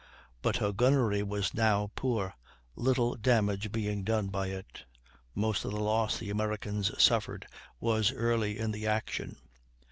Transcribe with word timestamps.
But 0.41 0.55
her 0.55 0.71
gunnery 0.71 1.21
was 1.21 1.53
now 1.53 1.91
poor, 1.93 2.33
little 2.75 3.15
damage 3.15 3.71
being 3.71 4.03
done 4.03 4.29
by 4.29 4.47
it; 4.47 4.85
most 5.35 5.63
of 5.63 5.73
the 5.73 5.79
loss 5.79 6.17
the 6.17 6.31
Americans 6.31 6.89
suffered 6.99 7.45
was 7.79 8.11
early 8.11 8.57
in 8.57 8.71
the 8.71 8.87
action. 8.87 9.35